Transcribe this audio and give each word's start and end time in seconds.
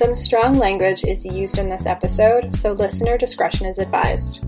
Some 0.00 0.16
strong 0.16 0.54
language 0.54 1.04
is 1.04 1.26
used 1.26 1.58
in 1.58 1.68
this 1.68 1.84
episode, 1.84 2.58
so 2.58 2.72
listener 2.72 3.18
discretion 3.18 3.66
is 3.66 3.78
advised. 3.78 4.42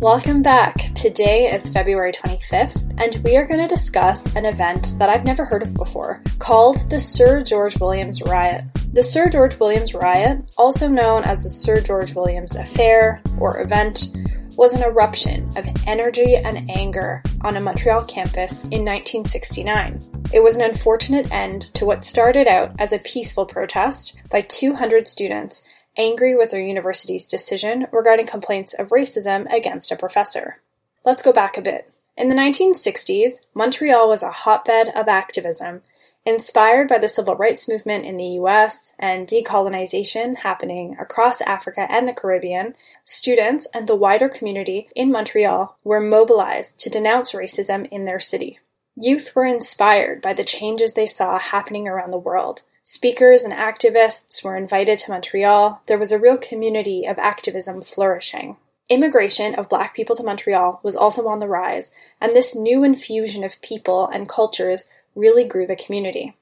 Welcome 0.00 0.40
back. 0.40 0.94
Today 0.94 1.50
is 1.50 1.70
February 1.70 2.10
25th, 2.10 2.94
and 2.96 3.22
we 3.22 3.36
are 3.36 3.46
going 3.46 3.60
to 3.60 3.68
discuss 3.68 4.34
an 4.34 4.46
event 4.46 4.94
that 4.98 5.10
I've 5.10 5.26
never 5.26 5.44
heard 5.44 5.62
of 5.62 5.74
before 5.74 6.22
called 6.38 6.88
the 6.88 6.98
Sir 6.98 7.42
George 7.42 7.78
Williams 7.80 8.22
Riot. 8.22 8.64
The 8.94 9.02
Sir 9.02 9.28
George 9.28 9.60
Williams 9.60 9.92
Riot, 9.92 10.54
also 10.56 10.88
known 10.88 11.24
as 11.24 11.44
the 11.44 11.50
Sir 11.50 11.82
George 11.82 12.14
Williams 12.14 12.56
Affair 12.56 13.20
or 13.38 13.60
event, 13.60 14.10
was 14.56 14.74
an 14.74 14.82
eruption 14.82 15.48
of 15.56 15.66
energy 15.86 16.36
and 16.36 16.70
anger 16.70 17.22
on 17.42 17.56
a 17.56 17.60
Montreal 17.60 18.04
campus 18.04 18.64
in 18.64 18.84
1969. 18.84 20.00
It 20.32 20.42
was 20.42 20.56
an 20.56 20.62
unfortunate 20.62 21.30
end 21.32 21.72
to 21.74 21.84
what 21.84 22.04
started 22.04 22.46
out 22.46 22.72
as 22.78 22.92
a 22.92 22.98
peaceful 22.98 23.46
protest 23.46 24.16
by 24.30 24.42
200 24.42 25.08
students 25.08 25.62
angry 25.96 26.34
with 26.34 26.50
their 26.50 26.60
university's 26.60 27.26
decision 27.26 27.86
regarding 27.92 28.26
complaints 28.26 28.74
of 28.74 28.88
racism 28.88 29.52
against 29.52 29.92
a 29.92 29.96
professor. 29.96 30.58
Let's 31.04 31.22
go 31.22 31.32
back 31.32 31.56
a 31.56 31.62
bit. 31.62 31.92
In 32.16 32.28
the 32.28 32.34
1960s, 32.34 33.40
Montreal 33.54 34.08
was 34.08 34.22
a 34.22 34.30
hotbed 34.30 34.88
of 34.94 35.08
activism 35.08 35.82
Inspired 36.24 36.86
by 36.86 36.98
the 36.98 37.08
civil 37.08 37.34
rights 37.34 37.68
movement 37.68 38.04
in 38.04 38.16
the 38.16 38.38
US 38.40 38.92
and 38.96 39.26
decolonization 39.26 40.36
happening 40.36 40.96
across 41.00 41.40
Africa 41.40 41.86
and 41.90 42.06
the 42.06 42.12
Caribbean, 42.12 42.76
students 43.02 43.66
and 43.74 43.88
the 43.88 43.96
wider 43.96 44.28
community 44.28 44.88
in 44.94 45.10
Montreal 45.10 45.76
were 45.82 46.00
mobilized 46.00 46.78
to 46.80 46.90
denounce 46.90 47.32
racism 47.32 47.88
in 47.90 48.04
their 48.04 48.20
city. 48.20 48.60
Youth 48.94 49.34
were 49.34 49.46
inspired 49.46 50.22
by 50.22 50.32
the 50.32 50.44
changes 50.44 50.94
they 50.94 51.06
saw 51.06 51.40
happening 51.40 51.88
around 51.88 52.12
the 52.12 52.18
world. 52.18 52.62
Speakers 52.84 53.42
and 53.42 53.52
activists 53.52 54.44
were 54.44 54.56
invited 54.56 54.98
to 55.00 55.10
Montreal. 55.10 55.82
There 55.86 55.98
was 55.98 56.12
a 56.12 56.20
real 56.20 56.38
community 56.38 57.04
of 57.04 57.18
activism 57.18 57.82
flourishing. 57.82 58.58
Immigration 58.88 59.54
of 59.54 59.68
black 59.68 59.96
people 59.96 60.14
to 60.16 60.22
Montreal 60.22 60.80
was 60.82 60.94
also 60.94 61.26
on 61.26 61.38
the 61.38 61.48
rise, 61.48 61.92
and 62.20 62.34
this 62.34 62.54
new 62.54 62.84
infusion 62.84 63.42
of 63.42 63.62
people 63.62 64.06
and 64.06 64.28
cultures 64.28 64.88
really 65.14 65.44
grew 65.44 65.66
the 65.66 65.76
community. 65.76 66.36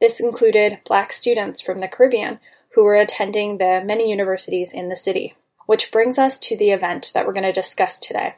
This 0.00 0.20
included 0.20 0.80
black 0.84 1.12
students 1.12 1.60
from 1.60 1.78
the 1.78 1.88
Caribbean 1.88 2.40
who 2.74 2.84
were 2.84 2.96
attending 2.96 3.58
the 3.58 3.82
many 3.84 4.10
universities 4.10 4.72
in 4.72 4.88
the 4.88 4.96
city. 4.96 5.34
Which 5.66 5.92
brings 5.92 6.18
us 6.18 6.38
to 6.40 6.56
the 6.56 6.70
event 6.70 7.12
that 7.14 7.26
we're 7.26 7.32
going 7.32 7.44
to 7.44 7.52
discuss 7.52 8.00
today. 8.00 8.34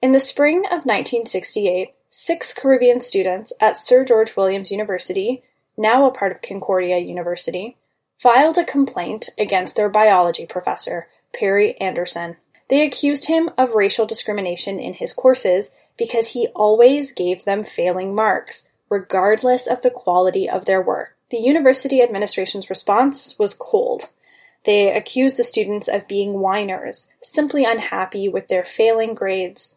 In 0.00 0.10
the 0.10 0.18
spring 0.18 0.64
of 0.64 0.84
1968, 0.84 1.90
six 2.10 2.52
Caribbean 2.52 3.00
students 3.00 3.52
at 3.60 3.76
Sir 3.76 4.04
George 4.04 4.36
Williams 4.36 4.72
University, 4.72 5.44
now 5.76 6.04
a 6.04 6.10
part 6.10 6.32
of 6.32 6.42
Concordia 6.42 6.98
University, 6.98 7.76
filed 8.18 8.58
a 8.58 8.64
complaint 8.64 9.28
against 9.38 9.76
their 9.76 9.88
biology 9.88 10.46
professor, 10.46 11.08
Perry 11.32 11.76
Anderson. 11.80 12.36
They 12.72 12.86
accused 12.86 13.26
him 13.26 13.50
of 13.58 13.74
racial 13.74 14.06
discrimination 14.06 14.80
in 14.80 14.94
his 14.94 15.12
courses 15.12 15.72
because 15.98 16.32
he 16.32 16.48
always 16.54 17.12
gave 17.12 17.44
them 17.44 17.64
failing 17.64 18.14
marks, 18.14 18.66
regardless 18.88 19.66
of 19.66 19.82
the 19.82 19.90
quality 19.90 20.48
of 20.48 20.64
their 20.64 20.80
work. 20.80 21.14
The 21.28 21.36
university 21.36 22.00
administration's 22.00 22.70
response 22.70 23.38
was 23.38 23.52
cold. 23.52 24.04
They 24.64 24.90
accused 24.90 25.36
the 25.36 25.44
students 25.44 25.86
of 25.86 26.08
being 26.08 26.40
whiners, 26.40 27.08
simply 27.20 27.66
unhappy 27.66 28.26
with 28.26 28.48
their 28.48 28.64
failing 28.64 29.12
grades. 29.12 29.76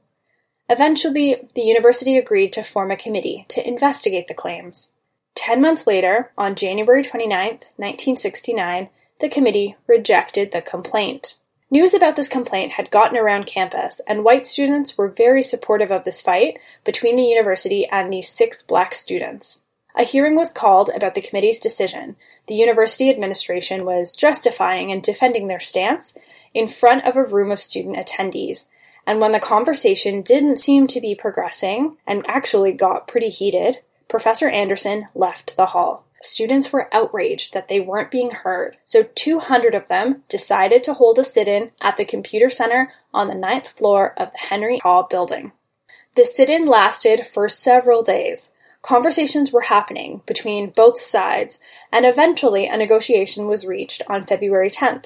Eventually, 0.70 1.50
the 1.54 1.64
university 1.64 2.18
agreed 2.18 2.54
to 2.54 2.64
form 2.64 2.92
a 2.92 2.96
committee 2.96 3.46
to 3.50 3.68
investigate 3.68 4.30
the 4.30 4.34
claims. 4.34 4.94
Ten 5.36 5.62
months 5.62 5.86
later, 5.86 6.32
on 6.38 6.56
January 6.56 7.04
29, 7.04 7.60
1969, 7.76 8.90
the 9.20 9.28
committee 9.28 9.76
rejected 9.86 10.54
the 10.54 10.62
complaint. 10.62 11.36
News 11.76 11.94
about 11.94 12.16
this 12.16 12.30
complaint 12.30 12.72
had 12.72 12.90
gotten 12.90 13.18
around 13.18 13.48
campus, 13.48 14.00
and 14.08 14.24
white 14.24 14.48
students 14.48 14.98
were 14.98 15.10
very 15.10 15.42
supportive 15.42 15.92
of 15.92 16.06
this 16.06 16.22
fight 16.22 16.58
between 16.86 17.18
the 17.18 17.24
university 17.24 17.86
and 17.86 18.14
these 18.14 18.30
six 18.30 18.64
black 18.64 18.96
students. 18.96 19.66
A 19.94 20.06
hearing 20.06 20.38
was 20.38 20.54
called 20.54 20.90
about 20.96 21.16
the 21.16 21.22
committee's 21.22 21.60
decision. 21.60 22.16
The 22.48 22.56
university 22.56 23.10
administration 23.10 23.84
was 23.84 24.16
justifying 24.16 24.90
and 24.90 25.04
defending 25.04 25.50
their 25.50 25.60
stance 25.60 26.18
in 26.54 26.70
front 26.70 27.04
of 27.04 27.18
a 27.18 27.26
room 27.26 27.52
of 27.52 27.60
student 27.60 27.98
attendees. 27.98 28.70
And 29.06 29.20
when 29.20 29.34
the 29.34 29.42
conversation 29.42 30.22
didn't 30.22 30.60
seem 30.60 30.88
to 30.88 31.02
be 31.02 31.14
progressing 31.14 31.98
and 32.08 32.24
actually 32.26 32.72
got 32.72 33.06
pretty 33.06 33.28
heated, 33.28 33.80
Professor 34.08 34.48
Anderson 34.48 35.10
left 35.14 35.58
the 35.58 35.66
hall. 35.66 36.05
Students 36.26 36.74
were 36.74 36.90
outraged 36.92 37.54
that 37.54 37.68
they 37.68 37.80
weren't 37.80 38.10
being 38.10 38.32
heard, 38.32 38.78
so 38.84 39.04
200 39.04 39.76
of 39.76 39.88
them 39.90 40.24
decided 40.28 40.84
to 40.84 40.96
hold 40.96 41.20
a 41.20 41.24
sit 41.24 41.48
in 41.48 41.70
at 41.82 41.98
the 41.98 42.04
computer 42.04 42.50
center 42.50 42.92
on 43.14 43.28
the 43.28 43.36
ninth 43.36 43.68
floor 43.68 44.16
of 44.18 44.32
the 44.32 44.40
Henry 44.40 44.80
Hall 44.80 45.04
building. 45.04 45.52
The 46.16 46.26
sit 46.26 46.50
in 46.50 46.66
lasted 46.66 47.28
for 47.28 47.48
several 47.48 48.02
days. 48.02 48.54
Conversations 48.82 49.52
were 49.52 49.62
happening 49.70 50.24
between 50.26 50.72
both 50.72 50.98
sides, 50.98 51.60
and 51.92 52.08
eventually 52.08 52.66
a 52.66 52.76
negotiation 52.76 53.46
was 53.46 53.68
reached 53.68 54.02
on 54.10 54.24
February 54.24 54.72
10th. 54.72 55.06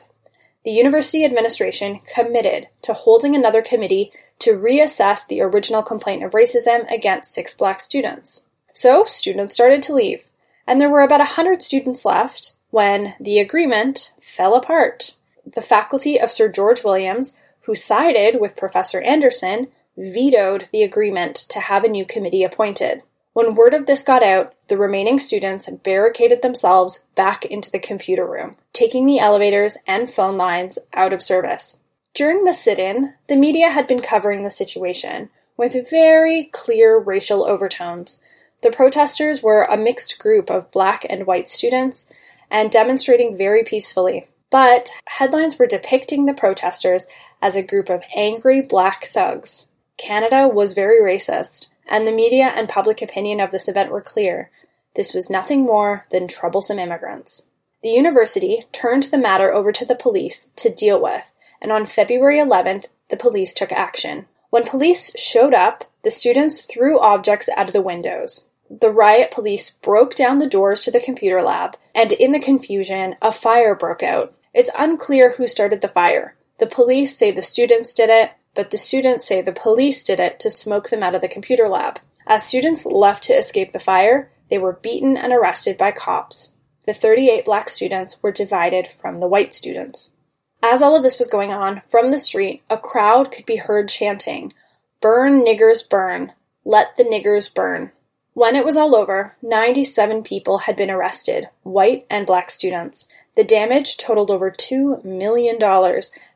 The 0.63 0.71
university 0.71 1.25
administration 1.25 1.99
committed 2.15 2.69
to 2.83 2.93
holding 2.93 3.35
another 3.35 3.61
committee 3.61 4.13
to 4.39 4.57
reassess 4.57 5.27
the 5.27 5.41
original 5.41 5.83
complaint 5.83 6.23
of 6.23 6.31
racism 6.31 6.89
against 6.89 7.33
six 7.33 7.53
black 7.55 7.81
students. 7.81 8.45
So, 8.71 9.03
students 9.03 9.55
started 9.55 9.81
to 9.83 9.93
leave 9.93 10.28
and 10.69 10.79
there 10.79 10.89
were 10.89 11.01
about 11.01 11.19
a 11.19 11.25
hundred 11.35 11.63
students 11.63 12.05
left 12.05 12.53
when 12.69 13.15
the 13.19 13.39
agreement 13.39 14.13
fell 14.21 14.53
apart. 14.53 15.15
The 15.43 15.63
faculty 15.63 16.19
of 16.19 16.31
Sir 16.31 16.47
George 16.47 16.83
Williams, 16.83 17.37
who 17.61 17.73
sided 17.73 18.39
with 18.39 18.55
Professor 18.55 19.01
Anderson, 19.01 19.69
vetoed 19.97 20.67
the 20.71 20.83
agreement 20.83 21.35
to 21.49 21.59
have 21.59 21.83
a 21.83 21.89
new 21.89 22.05
committee 22.05 22.43
appointed. 22.43 23.01
When 23.33 23.55
word 23.55 23.73
of 23.73 23.87
this 23.87 24.03
got 24.03 24.21
out, 24.21 24.53
the 24.67 24.77
remaining 24.77 25.17
students 25.17 25.67
barricaded 25.67 26.43
themselves 26.43 27.07
back 27.15 27.45
into 27.45 27.71
the 27.71 27.79
computer 27.79 28.27
room, 28.27 28.55
taking 28.71 29.07
the 29.07 29.19
elevators 29.19 29.75
and 29.87 30.07
phone 30.11 30.37
lines 30.37 30.77
out 30.93 31.13
of 31.13 31.23
service. 31.23 31.81
During 32.13 32.43
the 32.43 32.53
sit 32.53 32.77
in, 32.77 33.15
the 33.27 33.35
media 33.35 33.71
had 33.71 33.87
been 33.87 34.01
covering 34.01 34.43
the 34.43 34.51
situation 34.51 35.31
with 35.57 35.89
very 35.89 36.45
clear 36.53 36.99
racial 36.99 37.43
overtones, 37.43 38.21
the 38.61 38.71
protesters 38.71 39.41
were 39.41 39.63
a 39.63 39.77
mixed 39.77 40.19
group 40.19 40.49
of 40.49 40.71
black 40.71 41.05
and 41.09 41.25
white 41.25 41.47
students 41.47 42.11
and 42.51 42.71
demonstrating 42.71 43.37
very 43.37 43.63
peacefully. 43.63 44.27
But 44.49 44.91
headlines 45.07 45.57
were 45.57 45.67
depicting 45.67 46.25
the 46.25 46.33
protesters 46.33 47.07
as 47.41 47.55
a 47.55 47.63
group 47.63 47.89
of 47.89 48.03
angry 48.15 48.61
black 48.61 49.05
thugs. 49.05 49.67
Canada 49.97 50.47
was 50.47 50.73
very 50.73 50.99
racist, 51.01 51.67
and 51.87 52.05
the 52.05 52.11
media 52.11 52.45
and 52.45 52.67
public 52.67 53.01
opinion 53.01 53.39
of 53.39 53.51
this 53.51 53.67
event 53.67 53.91
were 53.91 54.01
clear. 54.01 54.49
This 54.95 55.13
was 55.13 55.29
nothing 55.29 55.63
more 55.63 56.05
than 56.11 56.27
troublesome 56.27 56.79
immigrants. 56.79 57.45
The 57.83 57.89
university 57.89 58.63
turned 58.73 59.03
the 59.03 59.17
matter 59.17 59.53
over 59.53 59.71
to 59.71 59.85
the 59.85 59.95
police 59.95 60.49
to 60.57 60.69
deal 60.69 61.01
with, 61.01 61.31
and 61.61 61.71
on 61.71 61.85
February 61.85 62.39
11th, 62.39 62.87
the 63.09 63.17
police 63.17 63.53
took 63.53 63.71
action. 63.71 64.25
When 64.49 64.65
police 64.65 65.17
showed 65.17 65.53
up, 65.53 65.85
the 66.03 66.11
students 66.11 66.61
threw 66.61 66.99
objects 66.99 67.49
out 67.55 67.67
of 67.67 67.73
the 67.73 67.81
windows. 67.81 68.48
The 68.69 68.91
riot 68.91 69.31
police 69.31 69.69
broke 69.69 70.13
down 70.15 70.37
the 70.37 70.47
doors 70.47 70.81
to 70.81 70.91
the 70.91 70.99
computer 70.99 71.41
lab, 71.41 71.75
and 71.95 72.11
in 72.13 72.31
the 72.31 72.39
confusion, 72.39 73.15
a 73.21 73.31
fire 73.31 73.73
broke 73.73 74.03
out. 74.03 74.35
It's 74.53 74.69
unclear 74.77 75.31
who 75.31 75.47
started 75.47 75.81
the 75.81 75.87
fire. 75.87 76.35
The 76.59 76.67
police 76.67 77.17
say 77.17 77.31
the 77.31 77.41
students 77.41 77.93
did 77.93 78.09
it, 78.09 78.31
but 78.53 78.69
the 78.69 78.77
students 78.77 79.27
say 79.27 79.41
the 79.41 79.51
police 79.51 80.03
did 80.03 80.19
it 80.19 80.39
to 80.41 80.51
smoke 80.51 80.89
them 80.89 81.01
out 81.01 81.15
of 81.15 81.21
the 81.21 81.27
computer 81.27 81.67
lab. 81.67 81.99
As 82.27 82.45
students 82.45 82.85
left 82.85 83.23
to 83.23 83.33
escape 83.33 83.71
the 83.71 83.79
fire, 83.79 84.29
they 84.49 84.57
were 84.57 84.73
beaten 84.73 85.17
and 85.17 85.33
arrested 85.33 85.77
by 85.77 85.91
cops. 85.91 86.55
The 86.85 86.93
38 86.93 87.45
black 87.45 87.69
students 87.69 88.21
were 88.21 88.31
divided 88.31 88.87
from 88.87 89.17
the 89.17 89.27
white 89.27 89.53
students. 89.53 90.15
As 90.61 90.81
all 90.81 90.95
of 90.95 91.03
this 91.03 91.17
was 91.17 91.29
going 91.29 91.51
on, 91.51 91.81
from 91.89 92.11
the 92.11 92.19
street, 92.19 92.61
a 92.69 92.77
crowd 92.77 93.31
could 93.31 93.45
be 93.45 93.55
heard 93.55 93.89
chanting, 93.89 94.53
Burn, 95.01 95.45
niggers, 95.45 95.87
burn! 95.87 96.33
Let 96.65 96.97
the 96.97 97.03
niggers 97.03 97.53
burn! 97.53 97.91
When 98.39 98.55
it 98.55 98.63
was 98.63 98.77
all 98.77 98.95
over, 98.95 99.35
97 99.41 100.23
people 100.23 100.59
had 100.59 100.77
been 100.77 100.89
arrested, 100.89 101.49
white 101.63 102.05
and 102.09 102.25
black 102.25 102.49
students. 102.49 103.05
The 103.35 103.43
damage 103.43 103.97
totaled 103.97 104.31
over 104.31 104.49
$2 104.49 105.03
million, 105.03 105.61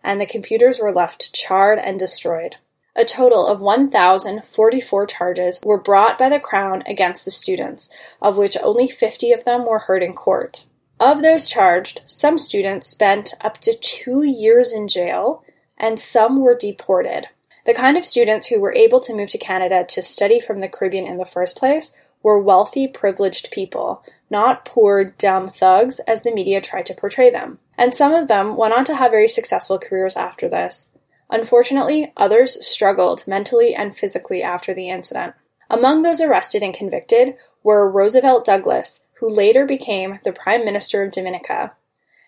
and 0.03 0.19
the 0.19 0.25
computers 0.25 0.79
were 0.81 0.91
left 0.91 1.33
charred 1.33 1.79
and 1.79 1.97
destroyed. 1.97 2.57
A 2.93 3.05
total 3.05 3.47
of 3.47 3.61
1,044 3.61 5.07
charges 5.07 5.61
were 5.63 5.79
brought 5.79 6.17
by 6.17 6.27
the 6.27 6.41
Crown 6.41 6.83
against 6.85 7.23
the 7.23 7.31
students, 7.31 7.89
of 8.21 8.35
which 8.35 8.57
only 8.61 8.89
50 8.89 9.31
of 9.31 9.45
them 9.45 9.65
were 9.65 9.79
heard 9.79 10.03
in 10.03 10.11
court. 10.11 10.65
Of 10.99 11.21
those 11.21 11.47
charged, 11.47 12.01
some 12.05 12.37
students 12.37 12.89
spent 12.89 13.33
up 13.39 13.59
to 13.59 13.77
two 13.79 14.23
years 14.23 14.73
in 14.73 14.89
jail, 14.89 15.45
and 15.77 15.97
some 15.97 16.41
were 16.41 16.53
deported. 16.53 17.29
The 17.65 17.73
kind 17.73 17.97
of 17.97 18.05
students 18.05 18.47
who 18.47 18.59
were 18.59 18.73
able 18.73 18.99
to 19.01 19.13
move 19.13 19.29
to 19.31 19.37
Canada 19.37 19.85
to 19.89 20.03
study 20.03 20.39
from 20.39 20.59
the 20.59 20.67
Caribbean 20.67 21.05
in 21.05 21.17
the 21.17 21.25
first 21.25 21.57
place 21.57 21.93
were 22.21 22.41
wealthy, 22.41 22.87
privileged 22.87 23.51
people, 23.51 24.03
not 24.29 24.65
poor, 24.65 25.03
dumb 25.03 25.47
thugs 25.47 25.99
as 26.07 26.21
the 26.21 26.33
media 26.33 26.61
tried 26.61 26.85
to 26.87 26.93
portray 26.93 27.29
them. 27.29 27.59
And 27.77 27.93
some 27.93 28.13
of 28.13 28.27
them 28.27 28.55
went 28.55 28.73
on 28.73 28.85
to 28.85 28.95
have 28.95 29.11
very 29.11 29.27
successful 29.27 29.79
careers 29.79 30.15
after 30.15 30.49
this. 30.49 30.93
Unfortunately, 31.29 32.13
others 32.15 32.65
struggled 32.65 33.27
mentally 33.27 33.73
and 33.73 33.95
physically 33.95 34.43
after 34.43 34.73
the 34.73 34.89
incident. 34.89 35.33
Among 35.69 36.01
those 36.01 36.21
arrested 36.21 36.63
and 36.63 36.73
convicted 36.73 37.35
were 37.63 37.91
Roosevelt 37.91 38.45
Douglas, 38.45 39.05
who 39.19 39.29
later 39.29 39.65
became 39.65 40.19
the 40.23 40.33
Prime 40.33 40.65
Minister 40.65 41.03
of 41.03 41.11
Dominica, 41.11 41.73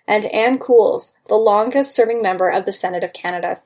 and 0.08 0.26
Anne 0.28 0.60
Cools, 0.60 1.14
the 1.28 1.36
longest 1.36 1.96
serving 1.96 2.22
member 2.22 2.50
of 2.50 2.66
the 2.66 2.72
Senate 2.72 3.04
of 3.04 3.14
Canada. 3.14 3.62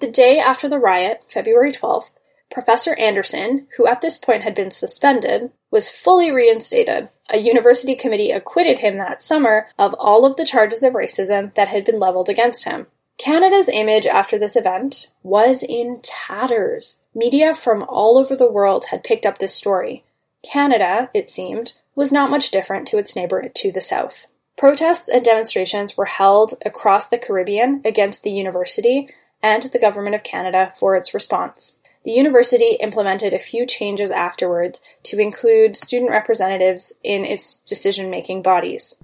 The 0.00 0.10
day 0.10 0.38
after 0.38 0.66
the 0.66 0.78
riot, 0.78 1.24
February 1.28 1.72
12th, 1.72 2.12
Professor 2.50 2.94
Anderson, 2.96 3.66
who 3.76 3.86
at 3.86 4.00
this 4.00 4.16
point 4.16 4.42
had 4.42 4.54
been 4.54 4.70
suspended, 4.70 5.50
was 5.70 5.90
fully 5.90 6.32
reinstated. 6.32 7.10
A 7.28 7.36
university 7.36 7.94
committee 7.94 8.30
acquitted 8.30 8.78
him 8.78 8.96
that 8.96 9.22
summer 9.22 9.68
of 9.78 9.94
all 9.98 10.24
of 10.24 10.36
the 10.36 10.46
charges 10.46 10.82
of 10.82 10.94
racism 10.94 11.54
that 11.54 11.68
had 11.68 11.84
been 11.84 12.00
leveled 12.00 12.30
against 12.30 12.64
him. 12.64 12.86
Canada's 13.18 13.68
image 13.68 14.06
after 14.06 14.38
this 14.38 14.56
event 14.56 15.12
was 15.22 15.62
in 15.62 16.00
tatters. 16.02 17.02
Media 17.14 17.52
from 17.54 17.84
all 17.86 18.16
over 18.16 18.34
the 18.34 18.50
world 18.50 18.86
had 18.86 19.04
picked 19.04 19.26
up 19.26 19.36
this 19.38 19.54
story. 19.54 20.02
Canada, 20.42 21.10
it 21.12 21.28
seemed, 21.28 21.74
was 21.94 22.10
not 22.10 22.30
much 22.30 22.50
different 22.50 22.88
to 22.88 22.96
its 22.96 23.14
neighbor 23.14 23.50
to 23.50 23.70
the 23.70 23.82
south. 23.82 24.28
Protests 24.56 25.10
and 25.10 25.22
demonstrations 25.22 25.96
were 25.96 26.06
held 26.06 26.54
across 26.64 27.06
the 27.06 27.18
Caribbean 27.18 27.82
against 27.84 28.22
the 28.22 28.30
university 28.30 29.08
and 29.42 29.62
the 29.64 29.78
Government 29.78 30.14
of 30.14 30.22
Canada 30.22 30.72
for 30.78 30.96
its 30.96 31.14
response. 31.14 31.80
The 32.02 32.12
university 32.12 32.78
implemented 32.80 33.34
a 33.34 33.38
few 33.38 33.66
changes 33.66 34.10
afterwards 34.10 34.80
to 35.04 35.18
include 35.18 35.76
student 35.76 36.10
representatives 36.10 36.94
in 37.02 37.24
its 37.24 37.58
decision 37.58 38.10
making 38.10 38.42
bodies. 38.42 38.96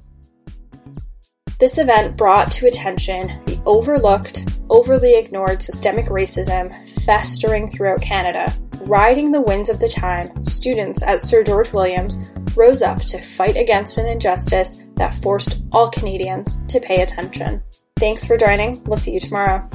This 1.59 1.79
event 1.79 2.17
brought 2.17 2.51
to 2.53 2.67
attention 2.67 3.29
the 3.47 3.61
overlooked, 3.67 4.47
overly 4.71 5.19
ignored 5.19 5.63
systemic 5.63 6.07
racism 6.07 6.75
festering 7.05 7.69
throughout 7.69 8.01
Canada. 8.01 8.53
Riding 8.83 9.33
the 9.33 9.41
winds 9.41 9.69
of 9.69 9.81
the 9.81 9.89
time, 9.89 10.45
students 10.45 11.03
at 11.03 11.21
Sir 11.21 11.43
George 11.43 11.73
Williams 11.73 12.31
rose 12.57 12.83
up 12.83 13.01
to 13.01 13.21
fight 13.21 13.57
against 13.57 13.99
an 13.99 14.07
injustice 14.07 14.83
that 14.97 15.15
forced 15.17 15.63
all 15.73 15.91
Canadians 15.91 16.59
to 16.69 16.81
pay 16.81 17.03
attention. 17.03 17.63
Thanks 17.97 18.27
for 18.27 18.37
joining. 18.37 18.83
We'll 18.85 18.99
see 18.99 19.13
you 19.13 19.21
tomorrow. 19.21 19.69